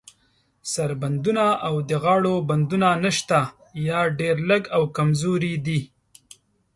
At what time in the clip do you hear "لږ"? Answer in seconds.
4.49-4.63